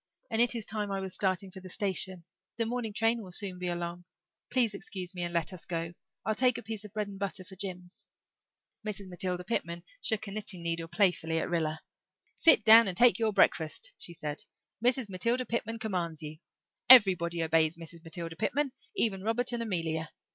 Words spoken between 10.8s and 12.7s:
playfully at Rilla. "Sit